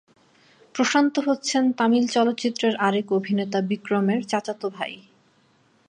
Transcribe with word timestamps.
প্রশান্ত 0.75 1.15
হচ্ছেন 1.19 1.63
তামিল 1.77 2.05
চলচ্চিত্রের 2.07 2.73
আরেক 2.77 3.07
অভিনেতা 3.11 3.59
বিক্রমের 3.69 4.19
চাচাত 4.23 4.61
ভাই। 4.67 4.93